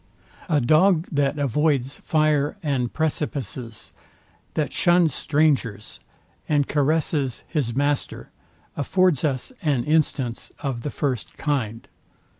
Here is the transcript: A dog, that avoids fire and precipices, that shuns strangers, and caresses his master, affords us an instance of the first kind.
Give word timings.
A 0.49 0.59
dog, 0.59 1.07
that 1.11 1.37
avoids 1.37 1.97
fire 1.97 2.57
and 2.63 2.91
precipices, 2.91 3.91
that 4.55 4.73
shuns 4.73 5.13
strangers, 5.13 5.99
and 6.49 6.67
caresses 6.67 7.43
his 7.47 7.75
master, 7.75 8.31
affords 8.75 9.23
us 9.23 9.51
an 9.61 9.83
instance 9.83 10.51
of 10.57 10.81
the 10.81 10.89
first 10.89 11.37
kind. 11.37 11.87